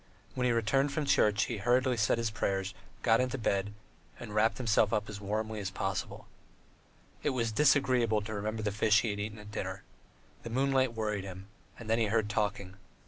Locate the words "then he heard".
11.87-12.29